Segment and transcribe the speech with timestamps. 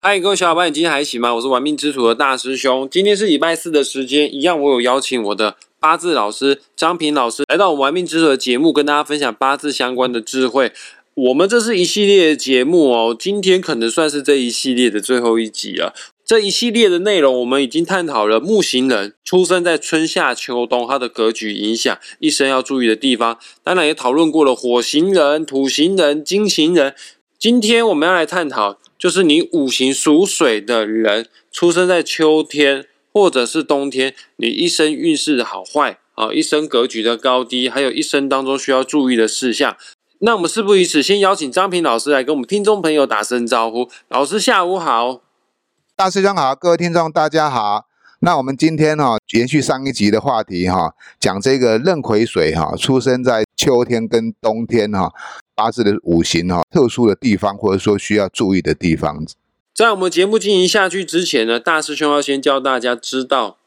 [0.00, 1.34] 嗨，各位小伙伴，你今天还行吗？
[1.34, 2.88] 我是玩命之徒的大师兄。
[2.88, 10.70] 今天是礼拜四的时间，一样我有邀请我的八字老师张平老师来到我们玩命之徒的节目，跟大家分享八字相关的智慧。
[11.14, 15.92] 我们这是一系列的节目哦，今天可能算是这一系列的最后一集了。
[16.24, 23.36] 这一系列的内容，我们已经探讨了木星人出生在春夏秋冬，他的格局影响一生要注意的地方。
[23.64, 26.94] 当然也讨论过了火星人、土星人、金星人。
[27.36, 28.78] 今天我们要来探讨。
[28.98, 39.76] 就是你五行属水的人，出生在秋天或者是冬天，你一生运势的好坏啊，一生格局的高低，还有一生当中需要注意的事项。
[40.18, 43.88] 那我们事不宜迟，先邀请张平老师来跟我们听众朋友打声招呼。
[44.08, 45.20] 老师下午好，
[45.94, 47.86] 大师兄好，各位听众大家好。
[48.20, 55.12] 那我们今天哈延续上一集的话题哈，讲这个壬癸水哈，出生在秋天跟冬天哈。
[55.54, 59.26] 八字的五行哈，特殊的地方或者说需要注意的地方，
[59.74, 63.58] 在我们节目进行下去之前呢，大师兄要先教大家知道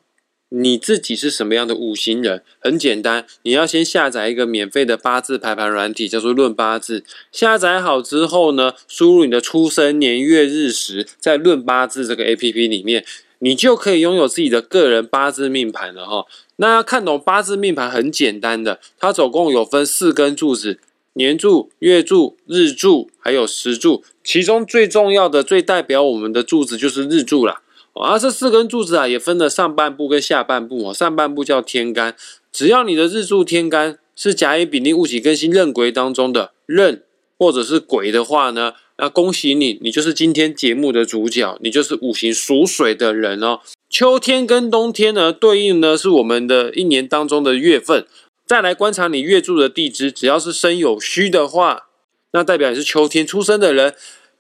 [0.48, 2.44] 你自己是什么样的五行人。
[2.62, 7.02] 很简单，你要先下载一个免费的八字排盘软体，叫做《论八字》。
[7.30, 13.04] 下载好之后呢，输入你的出生年月日时，在《论八字》这个 A P P 里面，
[13.44, 16.26] 你就可以拥有自己的个人八字命盘了哈。
[16.56, 20.80] 那要看懂八字命盘很简单的，它总共有分四根柱子。
[21.14, 27.62] 年柱、月柱、日柱，还有时柱，其中最重要的、最代表我们的柱子就是日柱啦。
[27.94, 30.94] 而这四根柱子啊，也分了上半部跟下半部哦。
[30.94, 32.16] 上半部叫天干，
[32.50, 37.04] 只要你的日柱天干是甲乙丙丁戊己庚辛壬癸当中的壬
[37.38, 43.60] 或者是癸的话呢，那恭喜你，你就是今天节目的主角，你就是五行属水的人哦。
[43.90, 48.06] 秋天跟冬天呢，对应呢是我们的一年当中的月份。
[48.46, 51.88] 再来观察你月柱的地支，只要是生有戌的话，
[52.34, 53.94] 那代表你是秋天出生的人；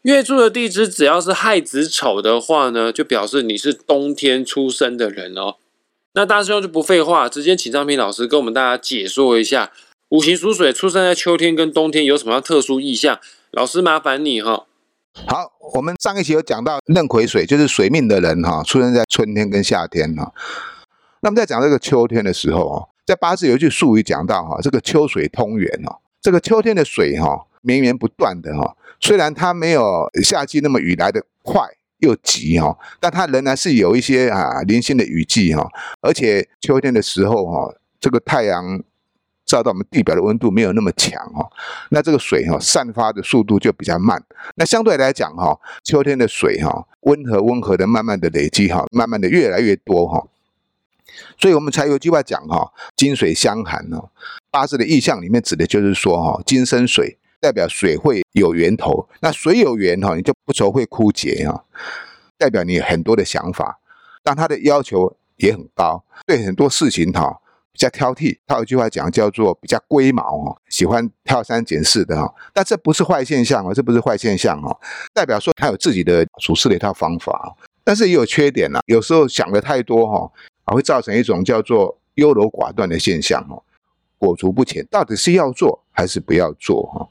[0.03, 5.55] 月柱的地支只要是亥子丑的话呢，就表示你是冬天出生的人哦。
[6.13, 9.71] 那大师兄就不废话，直接请张平老师跟我们大家解说一下，
[10.09, 13.19] 五行属水出生在秋天跟冬天有什么样特殊意象？
[13.51, 14.65] 老师麻烦你哈。
[15.27, 20.33] 好，我们上一期有讲到壬癸水，就是水命的人哈，出生在春天跟夏天哈。
[21.19, 22.87] 那么在讲这个秋天的时候哦。
[23.03, 31.67] 在八字有一句术语讲到哈，这个秋水通源哦，这个秋天的水哈绵绵不断的哈，虽然它没有夏季那么雨来的快
[31.97, 35.67] 又急哈，但它仍然是有一些啊零星的雨季哈，
[35.99, 38.81] 而且秋天的时候哈，这个太阳
[39.51, 41.45] 照到我们地表的温度没有那么强哈，
[41.89, 44.23] 那这个水哈散发的速度就比较慢，
[44.55, 50.25] 那相对来讲哈，秋天的水哈温和温和的慢慢的累积哈，慢慢的越来越多哈。
[51.37, 54.09] 所以我们才有句话讲哈，金水相含哦。
[54.49, 59.09] 八字的意象里面指的就是说哈，金生水，代表水会有源头。
[59.19, 61.65] 那水有源哈，你就不愁会枯竭哈，
[62.37, 63.79] 代表你很多的想法。
[64.23, 67.41] 但他的要求也很高，对很多事情哈
[67.71, 68.37] 比较挑剔。
[68.45, 72.33] 他有一句话讲叫做比较龟毛哦，喜欢挑三拣四的哈。
[72.53, 74.77] 但这不是坏现象哦，这不是坏现象哦，
[75.13, 77.55] 代表说他有自己的处事的一套方法。
[77.83, 80.31] 但是也有缺点呐，有时候想的太多哈。
[80.73, 83.61] 会造成一种叫做优柔寡断的现象哦，
[84.17, 87.05] 裹足不前，到底是要做还是不要做哈？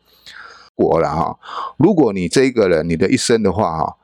[0.75, 1.39] 果了哈，
[1.77, 3.97] 如果你这个人你的一生的话哈，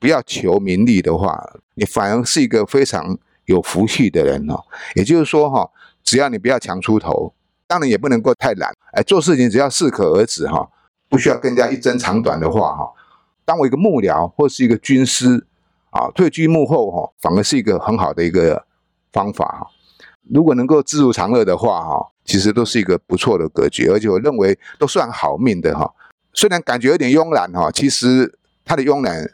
[0.00, 1.40] 不要求名利的话，
[1.74, 4.60] 你反而是一个非常有福气的人哦。
[4.96, 5.70] 也就是说哈，
[6.06, 7.34] 只要你不要强出头，
[7.66, 10.66] 当然也不能够太懒，哎，做事情只要适可而止哈，
[11.10, 12.90] 不需要跟人家一争长短的话哈。
[13.44, 15.46] 当我一个幕僚或是一个军师
[15.90, 18.64] 啊，退居幕后哈，反而是一个很好的一个。
[19.12, 19.66] 方法哈，
[20.30, 25.90] 如果能够知足常乐的话哈，其实都是一个不错的格局，而且我认为都算好命的哈。
[26.34, 29.26] 虽然感觉有点慵懒哈，其实他的慵懒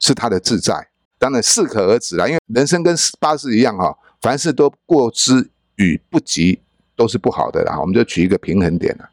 [0.00, 0.88] 是他的自在，
[1.20, 2.26] 当然适可而止啦。
[2.26, 6.58] 因为人生跟八字一样哈，凡事都过之与不及
[6.96, 7.78] 都是不好的啦。
[7.80, 9.10] 我们就取一个平衡点了。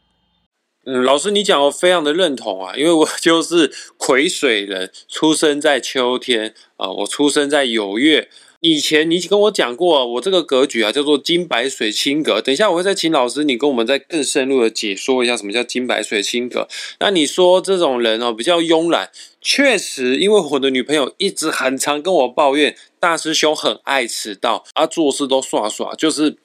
[0.86, 8.30] 嗯，老师你讲我非常的认同啊，因为我 就是癸水人，出生在秋天啊，我出生在酉月。
[8.62, 12.42] 以前你跟我讲过，我这个格局啊叫做金白水清格。
[12.42, 16.68] 等一下我会再请老师你跟我们再更深入的解说一下什么叫金白水清格。
[17.00, 19.10] 那你说这种人哦比较慵懒，
[19.42, 26.36] 确实，因为我的女朋友一直很常跟我抱怨，大师兄很爱迟到，啊做事都耍耍，就是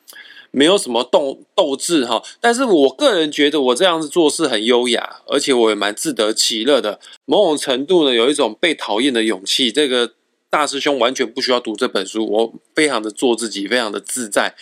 [0.54, 2.22] 没有什么斗斗志哈。
[2.40, 7.00] 但是我个人觉得我这样子做事很优雅，而且我也蛮自得其乐的。
[7.24, 9.70] 某种程度呢，有一种被讨厌的勇气。
[9.70, 10.12] 这个。
[10.50, 14.54] 大师兄完全不需要读这本书，我非常的做自己，非常的自在。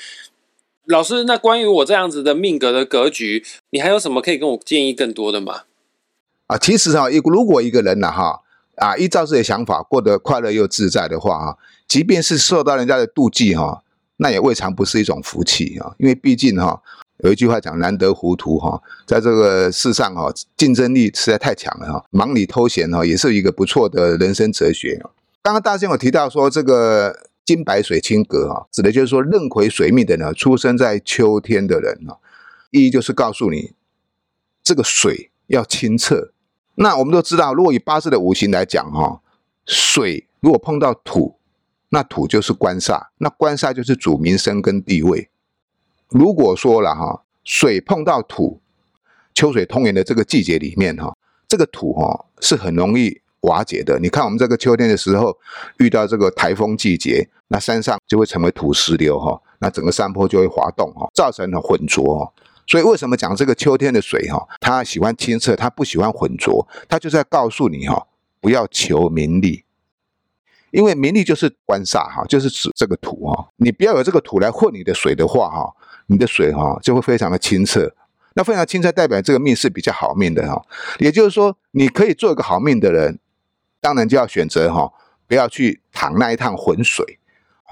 [0.87, 5.65] 老师，那关于我这样子的命格的格局，你还有什么可以跟我建议更多的吗？
[6.47, 8.41] 啊，其实哈，如果一个人呢哈，
[8.77, 11.57] 啊，依照自己的想法过得快乐又自在的话啊，
[11.87, 13.82] 即便是受到人家的妒忌哈，
[14.23, 15.93] 那也未尝不是一种福气啊。
[15.99, 16.81] 因为毕竟哈，
[17.19, 25.03] 有一句话讲难得糊涂哈，在这个世上哈，竞争力实在太强了哈，忙里偷闲哈，也是一个不错的人生哲学
[25.43, 32.17] 刚刚大仙有提到说这个金白水清格哈，指的就是说壬癸水命的呢，出生在秋天的人啊，
[32.71, 33.73] 意义就是告诉你
[34.63, 36.31] 这个水要清澈。
[36.77, 39.21] 那我们都知道，如果以八字的五行来讲，哈，
[39.67, 41.37] 水如果碰到土，
[41.95, 45.29] 那土就是官煞，那官煞就是主民生跟地位。
[46.09, 48.61] 如果说了哈，水碰到土，
[49.35, 51.15] 秋水通源的这个季节里面，哈，
[51.47, 53.99] 这个土哈是很容易瓦解的。
[54.01, 55.37] 你看我们这个秋天的时候，
[55.79, 62.33] 遇到这个台风季节，那山上就会成为土石流，哈，那整个山坡就会滑动，哈，造成了浑浊。
[62.67, 64.49] 所以为什么讲这个秋天的水哈？
[64.61, 68.07] 他喜欢清澈，他不喜欢浑浊，他就在告诉你哈，
[68.41, 69.65] 不要求名利，
[70.73, 73.49] 因为名利就是官煞哈，就是指这个土哈。
[73.57, 75.73] 你不要有这个土来混你的水的话哈，
[76.09, 77.95] 你的水哈就会非常的清澈。
[78.35, 80.61] 那非常清澈代表这个命是比较好命的哈。
[80.99, 83.19] 也就是说，你可以做一个好命的人，
[83.81, 84.91] 当然就要选择哈，
[85.29, 87.19] 不要去淌那一趟浑水。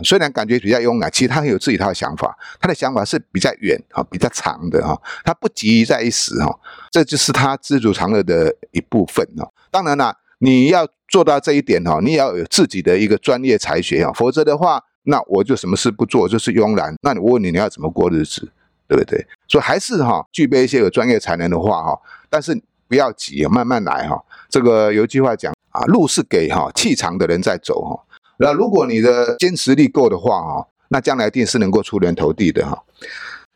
[0.03, 6.59] 虽然感觉比较慵懒，其实他很有自己他的想法，他的想法是比较远哈，比较长的哈，他不急于在一时哈，
[6.91, 9.51] 这就是他知足常乐的一部分哈。
[9.71, 16.95] 当然啦，你要做到这一点哈，你也要有自己的一个专业才学啊，否则的话，那我就什么事不做，就是慵懒。
[17.03, 18.51] 那我问你，你要怎么过日子，
[18.89, 19.27] 对不对？
[19.47, 22.01] 所以还是哈，具备一些有专业才能的话哈，
[22.31, 22.59] 但是
[22.89, 24.21] 不要急，慢慢来哈。
[24.49, 28.01] 这个有一句话讲啊，路是给哈气长的人在走哈。
[28.39, 32.83] 那如果你的坚持力够的话哈，那将来一定是能够出人头地的哈。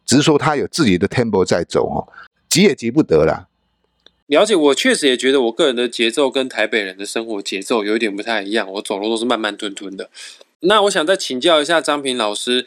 [0.04, 2.06] 只是说他有自己的 tempo 在走哈，
[2.48, 3.48] 急也急不得了。
[4.26, 10.08] 了解，我确实也觉得我个人的节奏跟台北人的生活节奏有一点不太一样，我走路都是慢慢吞吞的。
[10.60, 12.64] 那我想再请教一下张平老师，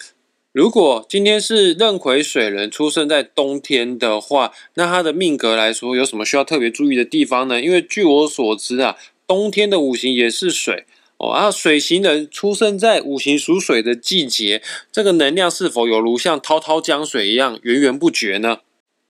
[0.51, 7.59] 如果今天是壬癸水人出生在冬天的话，那他的命格来说有什么需要特别注意的地方呢？
[7.59, 8.95] 因为据我所知啊，
[9.25, 10.85] 冬天的五行也是水。
[11.17, 14.61] 哦啊，水型人出生在五行属水的季节，
[14.91, 18.59] 这个能量是否有如像滔滔江水一样源源不绝呢？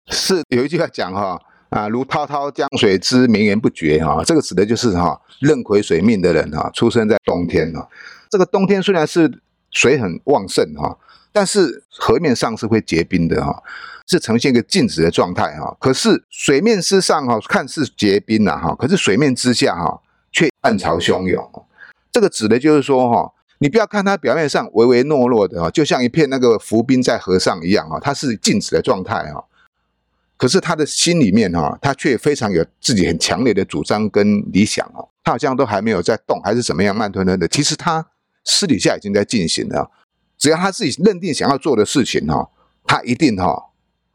[0.10, 7.88] 是有一句话讲哈啊，如滔滔江水之绵延不绝哈，这个指的就是哈壬癸水命的人哈，出生在冬天哈。
[8.30, 9.42] 这个冬天虽然是
[9.72, 10.98] 水很旺盛哈，
[11.34, 13.62] 但是河面上是会结冰的哈，
[14.08, 15.76] 是呈现一个静止的状态哈。
[15.80, 21.66] 可是水面之上哈，看似结冰了哈，可是水面之下哈，却暗潮汹涌。
[22.12, 29.44] 这个指的就是说，哈，你不要看它表面上唯唯诺诺的，哈，就像一片那个浮冰在河上一样，哈，它是静止的状态，哈。
[30.38, 37.48] 可是他的心里面，哈，他却非常有自己很强烈的主张跟理想，哦，他好像都还没有在动，还是怎么样，慢吞吞的。
[37.48, 38.06] 其实他
[38.46, 39.90] 私底下已经在进行了，
[40.38, 42.50] 只要他自己认定想要做的事情，哈，
[42.86, 43.64] 他一定，哈。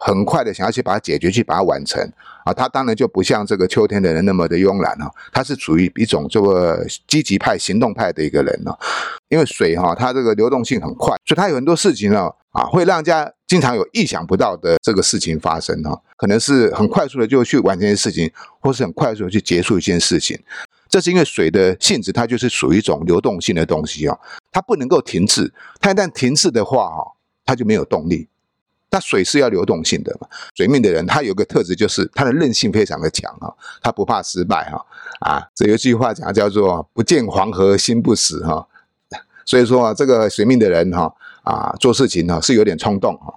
[0.05, 2.03] 很快的想要去把它解决，去把它完成
[2.45, 2.53] 啊！
[2.53, 8.73] 他当然就不像这个秋天的人那么的慵懒哈，他是属于一种这个积极派、行动派的一个人呢。
[9.29, 16.01] 因为水哈，它这个流动性很快，所以它有很多事情呢啊，会让家经常有意想不到的这个事情发生哈。
[16.17, 20.43] 可能是很快速的就去完成一件事情，或是很快速的去结束一件事情。
[20.89, 24.19] 这是因为水的性质，它就是属于一种流动性的东西啊，
[24.51, 25.53] 它不能够停滞。
[25.82, 27.13] 它一旦停滞的话哈，
[27.44, 28.27] 它就没有动力。
[28.91, 30.27] 那水是要流动性的嘛？
[30.55, 34.82] 水命的人他有个特质，就是他的韧性非常的强哈，他不怕失败哈
[35.21, 35.47] 啊。
[35.55, 38.67] 这有句话讲叫做“不见黄河心不死”哈。
[39.44, 43.35] 所以说啊，这个水命的人哈啊，做事情呢是有点冲动哈。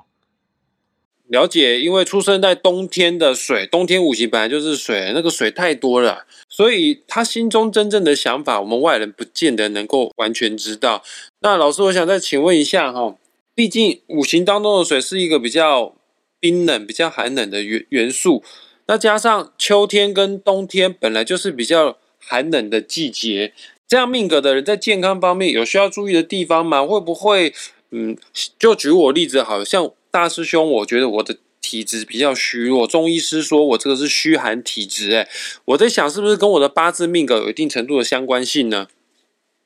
[1.27, 11.03] 了解，因为出生在冬天的水，冬天五行本来就是水，那个水太多了，所以他心中真正的想法，我们外人不见得能够完全知道。
[11.41, 13.15] 那老师，我想再请问一下哈。
[13.55, 15.95] 毕竟五行当中的水是一个比较
[16.41, 18.43] 冰冷、比较寒冷的元元素，
[18.87, 23.53] 那加上秋天跟冬天本来就是比较寒冷的季节，
[23.87, 26.85] 这样命格的人在健康方面有需要注意的地方吗？
[26.85, 27.53] 会不会，
[27.91, 28.17] 嗯，
[28.59, 35.27] 就举我例子，好像大师兄，我觉得我的体质比较虚弱，中医师说我这个是虚寒体质，哎，
[35.65, 38.87] 我在想是不是跟我的八字命格有一定程度的相关性呢？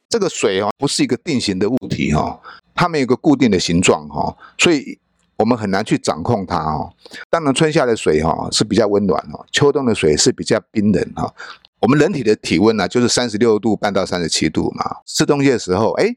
[0.10, 2.41] 这个水哦，不是一个定型的物体哈。
[2.74, 4.98] 它没有一个固定的形状哈，所以
[5.38, 6.89] 我们很难去掌控它哈。
[7.29, 11.32] 当然，春夏的水哈是比较温暖哦，秋冬的水是比较冰冷哈。
[11.79, 14.98] 我们人体的体温呢，就是三十六度半到三十七度嘛。
[15.06, 16.15] 吃东西的时候，哎，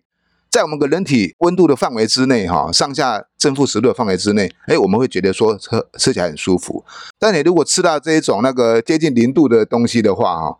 [0.52, 6.85] 在我们个人体温度的范围之内哈，上下正负十度的范围之内，哎，我们会觉得说吃吃起来很舒服。
[7.18, 10.59] 但你如果吃到这一种那个接近零度的东西的话哈，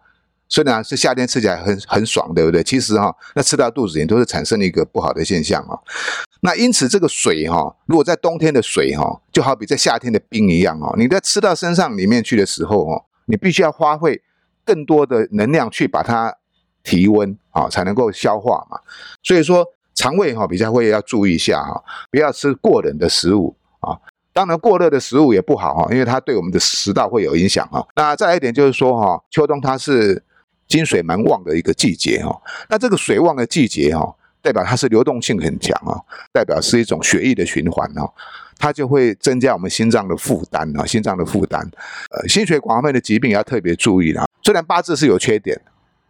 [0.49, 2.63] 虽然是夏天吃起来很很爽，对不对？
[2.63, 5.79] 其实哈，那吃到肚子里都是产生了一个不好的现象啊。
[6.41, 14.23] 那因此这个水哈，如果在冬天的水哈，就好比在夏天的冰一样哦，你在吃到身上里面去的时候哦，你必须要花费
[14.65, 16.35] 更多的能量去把它
[16.83, 18.81] 提温啊，才能够消化嘛。
[19.23, 23.97] 所以说肠胃哈比较会要注意一下哈，不要吃过冷的食物啊。
[24.33, 27.87] 当然过热的食物也不好哈，因为它对我们的食道会有影响哈。
[27.97, 30.23] 那再来一点就是说哈，秋冬它是
[30.67, 34.15] 金水蛮旺的一个季节哈，那这个水旺的季节哈。
[34.45, 35.95] 代表它是流动性很强啊，
[36.33, 38.13] 代表是一种血液的循环哦，
[38.59, 41.61] 它就会增加我们心脏的负担啊，心脏的负担。
[42.11, 44.27] 呃，心血管方面的疾病要特别注意了。
[44.43, 45.61] 虽然八字是有缺点，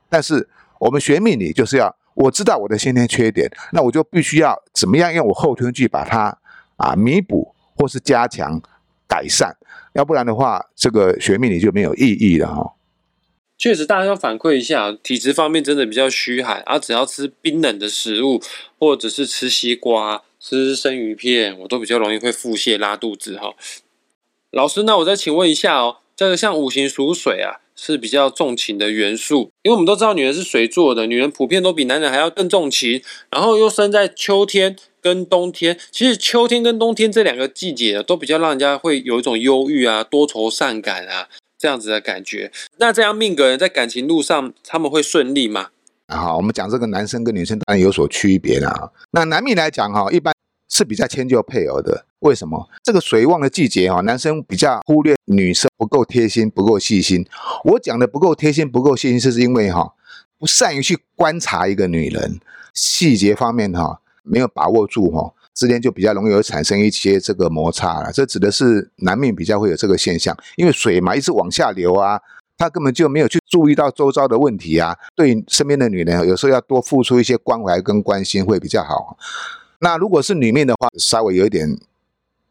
[0.08, 0.48] 但是
[0.80, 6.38] 我们学命理就是要我知道我的先天缺点，那我就必须要怎么样用我后天去把它
[6.76, 8.61] 啊弥补或是加强
[9.07, 9.57] 改善，
[9.95, 12.75] 要不然的话，这个学命理就没有意义了哈。
[13.59, 18.42] 确实，大家要反馈一下，体质方面真的比较虚寒，而只要吃冰冷的食物，
[18.76, 23.54] 或者是吃西瓜、吃生鱼片，我都比较容易会腹泻、拉肚子哈。
[24.50, 41.26] 老师，那我再请问一下哦，这个像五行属水啊，是比较重情的元素，因为我们都知道女人是水做的，女人普遍都比男人还要更重情，然后又生在秋天跟冬天，其实秋天跟冬天这两个季节都比较让人家会有一种忧郁啊、多愁善感啊。
[41.58, 45.68] 这样子的感觉，那这样命格人在感情路上他们会顺利吗？
[46.08, 48.90] 好，我们讲这个男生跟女生当然有所区别啦。
[49.12, 50.31] 那男命来讲哈，一般
[50.73, 52.07] 是比较迁就配偶的。
[52.21, 52.67] 为什么？
[52.83, 57.26] 这个水旺的季节哈，男生比较忽略女生不够贴心、不够细心。
[57.64, 59.93] 我讲的不够贴心、不够细心，是因为哈
[60.38, 62.41] 不善于去观察一个女人
[62.73, 65.35] 细节方面哈没有把握住哈。
[65.55, 72.19] 之间就比较容易有产生一些这个摩擦了，这指的是男命比较会有这个现象，因为水嘛一直往下流啊，
[72.57, 79.19] 他根本就没有去注意到周遭的问题啊，对身边的女人有时候要多付出一些关怀跟关心会比较好。
[79.82, 81.76] 那如果是女命的话，稍微有一点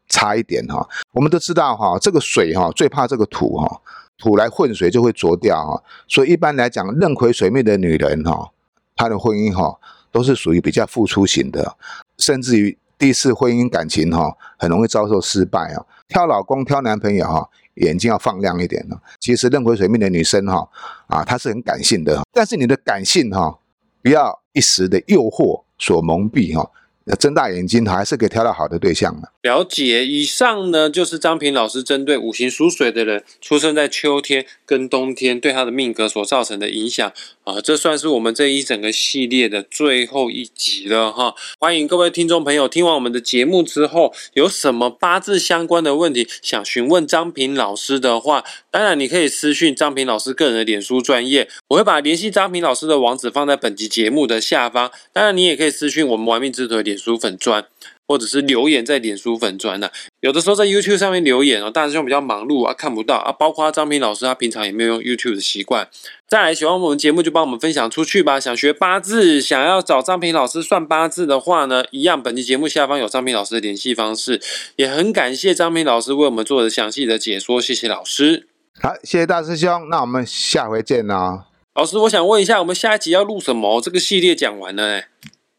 [0.08, 0.86] 差一点哈。
[1.12, 3.80] 我们都知道哈，这个水哈最怕这个土哈，
[4.18, 8.50] 土来混水就会浊掉哈，所以一般来讲，认回水命的女人哈，
[8.94, 9.78] 她的婚姻哈
[10.12, 11.76] 都是属于比较付出型的，
[12.18, 12.78] 甚至于。
[12.98, 15.84] 第一次婚姻感情哈，很容易遭受失败啊。
[16.06, 18.96] 挑老公、挑男朋友哈，眼睛要放亮一点呢。
[19.18, 20.68] 其实壬癸水命的女生哈，
[21.08, 23.58] 啊，她是很感性的，但是你的感性哈，
[24.04, 26.70] 不要一时的诱惑所蒙蔽哈。
[27.06, 29.32] 要睁大眼睛，还是可以挑到好的对象的。
[29.42, 37.12] 了解，以上呢就是张平老师针对五行属水的人出生在秋天跟冬天对他的命格所造成的影响
[37.44, 41.34] 啊，这算是我们这一整个系列的最后一集了哈。
[41.58, 54.92] 欢迎各位听众朋友听完我们的节目之后，有什么八字相关的问题想询问张平老师的话，当然你可以私讯张平老师个人的脸书专业，我会把联系张平老师的网址放在本集节目的下方。
[55.12, 57.66] 当然你也可以私讯我们玩命之徒的脸书粉专。
[58.12, 59.88] 或者是留言在脸书粉砖呢，
[60.20, 63.32] 有的时候在 YouTube 上面留言哦，大师兄比较忙碌啊，看不到啊。
[63.32, 65.88] 包括张平老师，他平常也没有用 YouTube 的习惯。
[66.28, 68.38] 再来喜欢我们节目就帮我们分享出去吧。
[68.38, 74.38] 想学八字，想要找张平老师算八字的话呢，一样，本期节目下方有张平老师的联系方式。
[74.76, 78.46] 也很感谢张平老师为我们做的详细的解说，谢谢老师。
[78.82, 81.46] 好，谢谢大师兄，那我们下回见啦。
[81.74, 83.80] 老师，我想问一下，我们下一集要录什么？
[83.80, 85.08] 这个系列讲完了哎。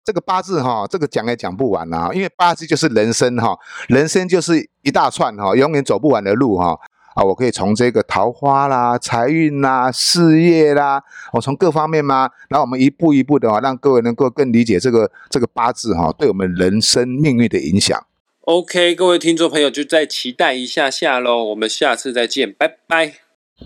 [0.04, 3.58] 这个八字哈，这个讲也讲不完啊，因为八字就是人生哈，
[3.88, 6.78] 人生就是一大串哈，永远走不完的路哈
[7.16, 7.24] 啊！
[7.24, 17.98] 我可以从这个桃花啦、财运啦、事业啦，我从各方面嘛，然后我们一步一步的让各位能够更理解这个这个八字哈，对我们人生命运的影响。
[18.42, 23.14] OK，各位听众朋友就再期待一下下喽，我们下次再见，拜拜，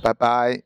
[0.03, 0.61] 拜拜。